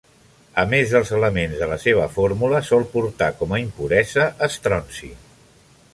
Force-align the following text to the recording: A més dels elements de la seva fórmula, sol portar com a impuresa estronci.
A 0.61 0.61
més 0.69 0.93
dels 0.93 1.11
elements 1.17 1.59
de 1.59 1.67
la 1.73 1.77
seva 1.83 2.07
fórmula, 2.15 2.63
sol 2.71 2.87
portar 2.95 3.31
com 3.43 3.57
a 3.59 3.61
impuresa 3.67 4.29
estronci. 4.49 5.13